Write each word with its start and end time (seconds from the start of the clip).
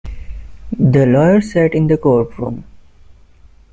The 0.79 1.05
lawyer 1.05 1.41
sat 1.41 1.75
in 1.75 1.85
the 1.85 1.95
courtroom. 1.95 2.63